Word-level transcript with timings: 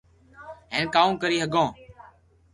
ھين 0.73 0.83
ڪاو 0.93 1.09
ڪري 1.21 1.37
ھگو 1.43 1.65